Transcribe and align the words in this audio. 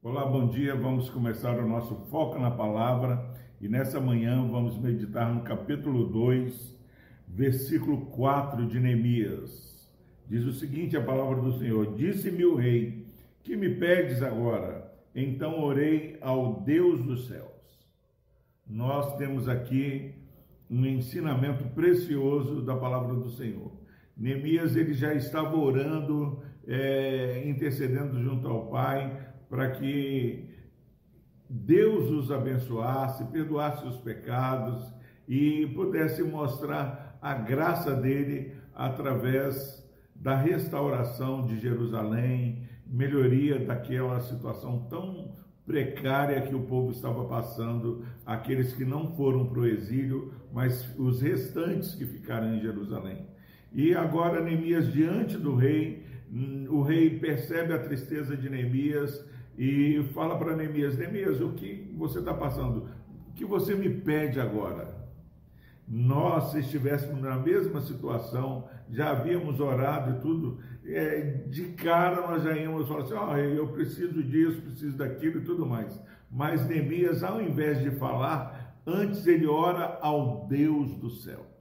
Olá, 0.00 0.24
bom 0.26 0.46
dia. 0.48 0.76
Vamos 0.76 1.10
começar 1.10 1.58
o 1.58 1.68
nosso 1.68 1.96
foco 2.08 2.38
na 2.38 2.52
palavra 2.52 3.34
e 3.60 3.68
nessa 3.68 4.00
manhã 4.00 4.46
vamos 4.46 4.78
meditar 4.78 5.34
no 5.34 5.40
capítulo 5.42 6.06
2, 6.06 6.78
versículo 7.26 8.06
4 8.06 8.64
de 8.66 8.78
Neemias. 8.78 9.90
Diz 10.28 10.44
o 10.44 10.52
seguinte: 10.52 10.96
a 10.96 11.02
palavra 11.02 11.42
do 11.42 11.58
Senhor: 11.58 11.96
Disse-me 11.96 12.44
o 12.44 12.54
rei, 12.54 13.04
que 13.42 13.56
me 13.56 13.70
pedes 13.70 14.22
agora? 14.22 14.88
Então 15.12 15.64
orei 15.64 16.16
ao 16.20 16.60
Deus 16.60 17.02
dos 17.02 17.26
céus. 17.26 17.50
Nós 18.64 19.16
temos 19.16 19.48
aqui 19.48 20.14
um 20.70 20.86
ensinamento 20.86 21.64
precioso 21.74 22.62
da 22.62 22.76
palavra 22.76 23.14
do 23.14 23.30
Senhor. 23.30 23.73
Neemias 24.16 24.76
ele 24.76 24.92
já 24.92 25.12
estava 25.12 25.56
orando, 25.56 26.42
é, 26.66 27.42
intercedendo 27.46 28.22
junto 28.22 28.48
ao 28.48 28.66
Pai 28.66 29.34
para 29.48 29.70
que 29.72 30.48
Deus 31.48 32.10
os 32.10 32.32
abençoasse, 32.32 33.24
perdoasse 33.26 33.86
os 33.86 33.98
pecados 33.98 34.92
e 35.28 35.66
pudesse 35.74 36.22
mostrar 36.22 37.18
a 37.20 37.34
graça 37.34 37.94
dele 37.94 38.52
através 38.74 39.84
da 40.14 40.36
restauração 40.36 41.46
de 41.46 41.58
Jerusalém, 41.58 42.68
melhoria 42.86 43.58
daquela 43.58 44.20
situação 44.20 44.86
tão 44.88 45.34
precária 45.66 46.42
que 46.42 46.54
o 46.54 46.62
povo 46.62 46.90
estava 46.90 47.24
passando, 47.24 48.04
aqueles 48.24 48.74
que 48.74 48.84
não 48.84 49.14
foram 49.14 49.46
para 49.46 49.60
o 49.60 49.66
exílio, 49.66 50.32
mas 50.52 50.94
os 50.98 51.22
restantes 51.22 51.94
que 51.94 52.04
ficaram 52.04 52.54
em 52.54 52.60
Jerusalém. 52.60 53.26
E 53.74 53.92
agora 53.92 54.40
Neemias 54.40 54.92
diante 54.92 55.36
do 55.36 55.56
rei, 55.56 56.06
o 56.70 56.80
rei 56.82 57.18
percebe 57.18 57.74
a 57.74 57.78
tristeza 57.78 58.36
de 58.36 58.48
Neemias 58.48 59.24
e 59.58 60.00
fala 60.14 60.38
para 60.38 60.54
Neemias: 60.54 60.96
Neemias, 60.96 61.40
o 61.40 61.52
que 61.52 61.92
você 61.96 62.20
está 62.20 62.32
passando? 62.32 62.88
O 63.28 63.32
que 63.34 63.44
você 63.44 63.74
me 63.74 63.90
pede 63.90 64.40
agora? 64.40 65.02
Nós, 65.88 66.52
se 66.52 66.60
estivéssemos 66.60 67.20
na 67.20 67.36
mesma 67.36 67.80
situação, 67.80 68.68
já 68.88 69.10
havíamos 69.10 69.58
orado 69.58 70.16
e 70.16 70.20
tudo, 70.20 70.58
é, 70.86 71.20
de 71.48 71.64
cara 71.72 72.28
nós 72.28 72.44
já 72.44 72.56
íamos 72.56 72.86
falar 72.86 73.02
assim: 73.02 73.14
oh, 73.14 73.36
eu 73.36 73.68
preciso 73.68 74.22
disso, 74.22 74.62
preciso 74.62 74.96
daquilo 74.96 75.38
e 75.38 75.44
tudo 75.44 75.66
mais. 75.66 76.00
Mas 76.30 76.64
Neemias, 76.68 77.24
ao 77.24 77.42
invés 77.42 77.82
de 77.82 77.90
falar, 77.90 78.78
antes 78.86 79.26
ele 79.26 79.48
ora 79.48 79.98
ao 80.00 80.46
Deus 80.46 80.94
dos 80.94 81.24
céus. 81.24 81.53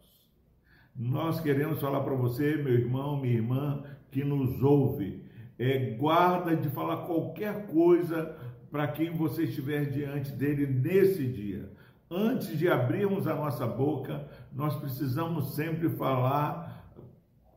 Nós 0.96 1.40
queremos 1.40 1.82
falar 1.82 2.02
para 2.02 2.14
você, 2.14 2.56
meu 2.58 2.74
irmão, 2.74 3.20
minha 3.20 3.34
irmã, 3.34 3.84
que 4.12 4.24
nos 4.24 4.62
ouve, 4.62 5.24
é, 5.58 5.96
guarda 5.96 6.56
de 6.56 6.70
falar 6.70 7.06
qualquer 7.08 7.66
coisa 7.66 8.38
para 8.70 8.88
quem 8.88 9.12
você 9.12 9.44
estiver 9.44 9.86
diante 9.86 10.32
dele 10.32 10.68
nesse 10.68 11.26
dia. 11.26 11.72
Antes 12.10 12.58
de 12.60 12.70
abrirmos 12.70 13.28
a 13.28 13.34
nossa 13.34 13.66
boca, 13.66 14.28
nós 14.54 14.76
precisamos 14.76 15.56
sempre 15.56 15.90
falar 15.90 16.63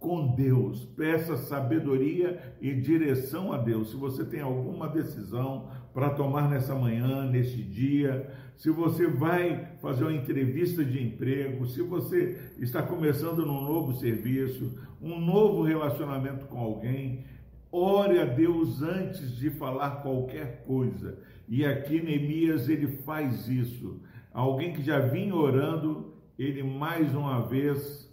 com 0.00 0.34
Deus. 0.34 0.84
Peça 0.96 1.36
sabedoria 1.36 2.54
e 2.60 2.74
direção 2.74 3.52
a 3.52 3.58
Deus. 3.58 3.90
Se 3.90 3.96
você 3.96 4.24
tem 4.24 4.40
alguma 4.40 4.88
decisão 4.88 5.68
para 5.92 6.10
tomar 6.10 6.48
nessa 6.48 6.74
manhã, 6.74 7.28
neste 7.30 7.62
dia, 7.62 8.30
se 8.56 8.70
você 8.70 9.06
vai 9.06 9.76
fazer 9.80 10.04
uma 10.04 10.14
entrevista 10.14 10.84
de 10.84 11.02
emprego, 11.02 11.66
se 11.66 11.82
você 11.82 12.38
está 12.58 12.82
começando 12.82 13.44
num 13.44 13.62
novo 13.62 13.92
serviço, 13.94 14.72
um 15.00 15.20
novo 15.20 15.62
relacionamento 15.62 16.46
com 16.46 16.58
alguém, 16.58 17.24
ore 17.70 18.18
a 18.18 18.24
Deus 18.24 18.82
antes 18.82 19.36
de 19.36 19.50
falar 19.50 20.02
qualquer 20.02 20.64
coisa. 20.64 21.18
E 21.48 21.64
aqui 21.64 22.02
Neemias 22.02 22.68
ele 22.68 22.88
faz 22.88 23.48
isso. 23.48 24.00
Alguém 24.32 24.72
que 24.72 24.82
já 24.82 24.98
vinha 24.98 25.34
orando, 25.34 26.14
ele 26.38 26.62
mais 26.62 27.14
uma 27.14 27.46
vez 27.46 28.05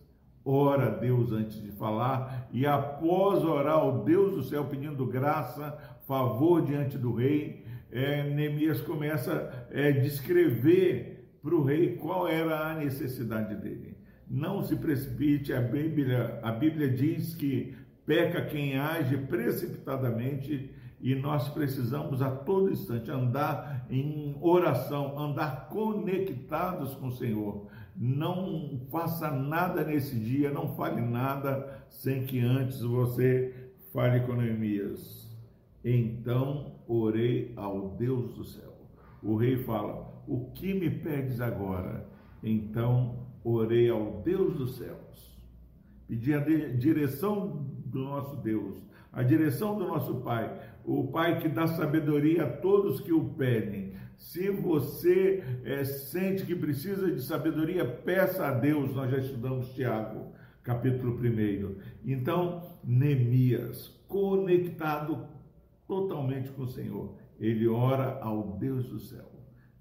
ora 0.46 0.88
a 0.88 0.90
Deus 0.90 1.32
antes 1.32 1.62
de 1.62 1.72
falar, 1.72 2.48
e 2.52 2.66
após 2.66 3.44
orar 3.44 3.76
ao 3.76 4.04
Deus 4.04 4.36
do 4.36 4.44
céu 4.44 4.66
pedindo 4.66 5.06
graça, 5.06 5.78
favor 6.08 6.62
diante 6.62 6.98
do 6.98 7.14
rei, 7.14 7.66
é, 7.92 8.24
Neemias 8.30 8.82
começa 8.82 9.68
a 9.72 9.80
é, 9.80 9.92
descrever 9.92 11.14
para 11.42 11.56
o 11.56 11.64
rei 11.64 11.96
qual 11.96 12.28
era 12.28 12.72
a 12.72 12.76
necessidade 12.76 13.56
dele. 13.56 13.96
Não 14.28 14.64
se 14.64 14.76
precipite, 14.76 15.54
a 15.54 15.62
Bíblia, 15.62 16.40
a 16.42 16.52
Bíblia 16.52 16.90
diz 16.90 17.36
que 17.36 17.76
peca 18.06 18.42
quem 18.46 18.78
age 18.78 19.18
precipitadamente 19.18 20.72
e 21.00 21.14
nós 21.16 21.50
precisamos 21.50 22.22
a 22.22 22.32
todo 22.32 22.72
instante 22.72 23.12
andar 23.12 23.86
em 23.90 24.38
oração, 24.42 25.20
andar 25.20 25.68
conectados 25.68 26.96
com 26.96 27.08
o 27.08 27.12
Senhor. 27.12 27.68
Não 27.96 28.82
faça 28.92 29.30
nada 29.32 29.84
nesse 29.84 30.20
dia, 30.20 30.52
não 30.52 30.76
fale 30.76 31.02
nada 31.02 31.86
sem 31.90 32.26
que 32.26 32.40
antes 32.40 32.82
você 32.82 33.72
fale 33.92 34.22
com 34.22 34.34
Neemias. 34.34 35.32
Então 35.84 36.76
orei 36.88 37.54
ao 37.56 37.90
Deus 37.90 38.34
do 38.34 38.44
céu. 38.44 38.74
O 39.22 39.36
rei 39.36 39.64
fala: 39.64 40.24
O 40.28 40.52
que 40.52 40.74
me 40.74 40.90
pedes 40.90 41.40
agora? 41.40 42.08
Então 42.42 43.28
orei 43.44 43.90
ao 43.90 44.22
Deus 44.22 44.56
dos 44.56 44.78
céus. 44.78 45.40
Pedi 46.08 46.34
a 46.34 46.40
direção 46.40 47.66
do 47.86 48.00
nosso 48.00 48.36
Deus, 48.38 48.86
a 49.12 49.24
direção 49.24 49.78
do 49.78 49.88
nosso 49.88 50.16
Pai, 50.22 50.60
o 50.84 51.08
Pai 51.08 51.40
que 51.40 51.48
dá 51.48 51.68
sabedoria 51.68 52.44
a 52.44 52.50
todos 52.50 53.02
que 53.02 53.14
o 53.14 53.30
pedem. 53.36 53.94
Se 54.18 54.50
você 54.50 55.44
é, 55.64 55.84
sente 55.84 56.46
que 56.46 56.56
precisa 56.56 57.12
de 57.12 57.22
sabedoria, 57.22 57.86
peça 57.86 58.48
a 58.48 58.52
Deus. 58.52 58.94
Nós 58.96 59.12
já 59.12 59.18
estudamos 59.18 59.74
Tiago, 59.74 60.34
capítulo 60.64 61.18
1. 61.20 61.76
Então, 62.06 62.62
Neemias, 62.84 63.88
conectado 64.08 65.28
totalmente 65.88 66.50
com 66.52 66.64
o 66.64 66.68
Senhor, 66.68 67.16
ele 67.40 67.68
ora 67.68 68.20
ao 68.22 68.58
Deus 68.58 68.86
do 68.88 69.00
céu. 69.00 69.32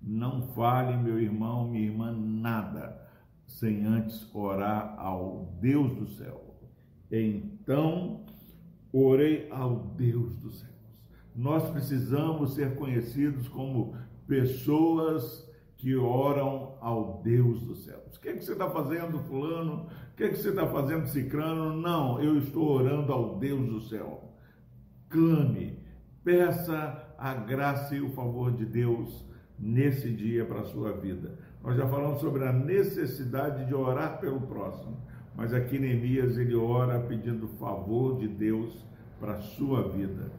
Não 0.00 0.42
fale, 0.48 0.96
meu 0.96 1.20
irmão, 1.20 1.68
minha 1.68 1.86
irmã, 1.86 2.12
nada 2.12 3.00
sem 3.46 3.84
antes 3.84 4.28
orar 4.34 4.94
ao 4.98 5.56
Deus 5.60 5.94
do 5.94 6.06
céu. 6.08 6.56
Então, 7.10 8.24
orei 8.92 9.48
ao 9.50 9.76
Deus 9.96 10.34
dos 10.36 10.60
céus. 10.60 10.72
Nós 11.34 11.70
precisamos 11.70 12.54
ser 12.54 12.74
conhecidos 12.74 13.48
como 13.48 13.94
pessoas 14.26 15.50
que 15.76 15.96
oram 15.96 16.76
ao 16.80 17.20
Deus 17.24 17.60
dos 17.62 17.84
céus. 17.84 18.16
O 18.16 18.20
que, 18.20 18.28
é 18.28 18.32
que 18.34 18.44
você 18.44 18.52
está 18.52 18.70
fazendo, 18.70 19.18
fulano? 19.24 19.88
O 20.12 20.16
que, 20.16 20.24
é 20.24 20.28
que 20.28 20.36
você 20.36 20.50
está 20.50 20.66
fazendo, 20.68 21.08
cicrano? 21.08 21.74
Não, 21.74 22.22
eu 22.22 22.38
estou 22.38 22.68
orando 22.68 23.12
ao 23.12 23.36
Deus 23.38 23.66
do 23.68 23.80
céu. 23.80 24.32
Clame, 25.08 25.78
peça 26.22 27.14
a 27.18 27.34
graça 27.34 27.96
e 27.96 28.00
o 28.00 28.10
favor 28.10 28.52
de 28.52 28.64
Deus 28.64 29.26
nesse 29.58 30.10
dia 30.12 30.44
para 30.44 30.60
a 30.60 30.64
sua 30.66 30.92
vida. 30.92 31.36
Nós 31.62 31.76
já 31.76 31.86
falamos 31.88 32.20
sobre 32.20 32.44
a 32.44 32.52
necessidade 32.52 33.66
de 33.66 33.74
orar 33.74 34.20
pelo 34.20 34.40
próximo, 34.40 34.96
mas 35.34 35.52
aqui 35.52 35.78
Neemias 35.78 36.38
ele 36.38 36.54
ora 36.54 37.00
pedindo 37.00 37.48
favor 37.58 38.18
de 38.18 38.28
Deus 38.28 38.86
para 39.18 39.34
a 39.34 39.40
sua 39.40 39.88
vida. 39.88 40.30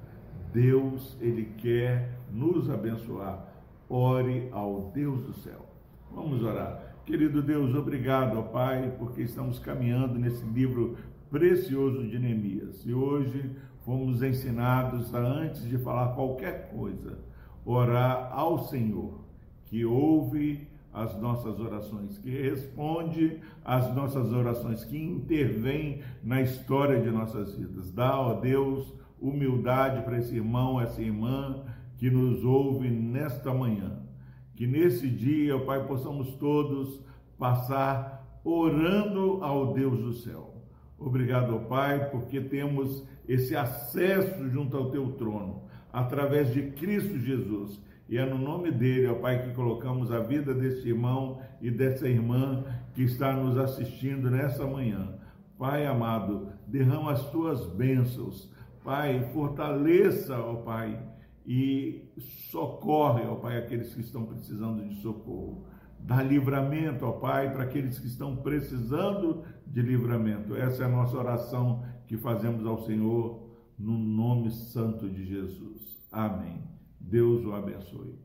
Deus 0.54 1.18
ele 1.20 1.46
quer 1.58 2.18
nos 2.32 2.70
abençoar 2.70 3.53
ore 3.94 4.50
ao 4.52 4.92
Deus 4.92 5.24
do 5.24 5.34
céu. 5.34 5.70
Vamos 6.12 6.42
orar. 6.42 6.96
Querido 7.06 7.44
Deus, 7.44 7.76
obrigado, 7.76 8.40
ó 8.40 8.42
Pai, 8.42 8.92
porque 8.98 9.22
estamos 9.22 9.60
caminhando 9.60 10.18
nesse 10.18 10.44
livro 10.46 10.98
precioso 11.30 12.08
de 12.08 12.18
Neemias. 12.18 12.84
E 12.86 12.94
hoje 12.94 13.52
fomos 13.86 14.24
ensinados 14.24 15.14
a, 15.14 15.20
antes 15.20 15.68
de 15.70 15.78
falar 15.78 16.16
qualquer 16.16 16.72
coisa, 16.72 17.20
orar 17.64 18.32
ao 18.32 18.68
Senhor, 18.68 19.20
que 19.66 19.86
ouve 19.86 20.68
as 20.92 21.16
nossas 21.20 21.60
orações, 21.60 22.18
que 22.18 22.30
responde 22.30 23.40
às 23.64 23.94
nossas 23.94 24.32
orações, 24.32 24.84
que 24.84 24.98
intervém 24.98 26.02
na 26.24 26.42
história 26.42 27.00
de 27.00 27.12
nossas 27.12 27.56
vidas. 27.56 27.92
Dá, 27.92 28.20
ó 28.20 28.40
Deus, 28.40 28.92
humildade 29.22 30.04
para 30.04 30.18
esse 30.18 30.36
irmão, 30.36 30.82
essa 30.82 31.02
irmã 31.02 31.64
que 32.04 32.12
nos 32.12 32.44
ouve 32.44 32.90
nesta 32.90 33.54
manhã. 33.54 33.98
Que 34.58 34.68
nesse 34.68 35.10
dia, 35.10 35.58
Pai, 35.60 35.88
possamos 35.88 36.36
todos 36.36 37.00
passar 37.40 38.42
orando 38.44 39.42
ao 39.42 39.74
Deus 39.74 39.98
do 40.00 40.12
céu. 40.12 40.54
Obrigado, 41.00 41.58
Pai, 41.70 42.10
porque 42.10 42.42
temos 42.42 43.08
esse 43.26 43.56
acesso 43.56 44.50
junto 44.50 44.76
ao 44.76 44.92
teu 44.92 45.14
trono, 45.14 45.64
através 45.94 46.54
de 46.54 46.72
Cristo 46.72 47.18
Jesus. 47.18 47.82
E 48.10 48.18
é 48.18 48.26
no 48.26 48.38
nome 48.38 48.70
dele, 48.70 49.08
ó 49.08 49.16
Pai, 49.16 49.42
que 49.42 49.56
colocamos 49.56 50.12
a 50.12 50.20
vida 50.20 50.54
desse 50.54 50.90
irmão 50.90 51.40
e 51.62 51.72
dessa 51.72 52.06
irmã 52.10 52.66
que 52.94 53.04
está 53.04 53.32
nos 53.32 53.58
assistindo 53.58 54.30
nessa 54.30 54.68
manhã. 54.68 55.16
Pai 55.58 55.86
amado, 55.86 56.50
derrama 56.68 57.14
as 57.14 57.30
tuas 57.30 57.66
bênçãos. 57.66 58.52
Pai, 58.84 59.30
fortaleça, 59.32 60.38
ó 60.38 60.56
Pai, 60.56 61.00
e 61.46 62.10
socorre, 62.50 63.24
ó 63.24 63.36
Pai, 63.36 63.58
aqueles 63.58 63.94
que 63.94 64.02
estão 64.02 64.26
precisando 64.26 64.88
de 64.88 64.96
socorro. 65.02 65.66
Dá 66.00 66.22
livramento, 66.22 67.06
ó 67.06 67.14
Pai, 67.14 67.52
para 67.52 67.64
aqueles 67.64 68.00
que 68.00 68.08
estão 68.08 68.36
precisando 68.38 69.44
de 69.66 69.82
livramento. 69.82 70.56
Essa 70.56 70.84
é 70.84 70.86
a 70.86 70.90
nossa 70.90 71.18
oração 71.18 71.84
que 72.08 72.18
fazemos 72.18 72.66
ao 72.66 72.84
Senhor, 72.84 73.50
no 73.78 73.98
nome 73.98 74.52
santo 74.52 75.10
de 75.10 75.26
Jesus. 75.26 76.08
Amém. 76.12 76.62
Deus 77.00 77.46
o 77.46 77.54
abençoe. 77.54 78.20